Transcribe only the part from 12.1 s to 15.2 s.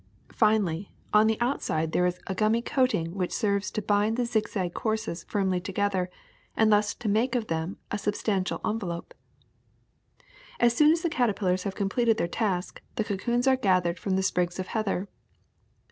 their task, the cocoons are gathered from the sprigs of heather.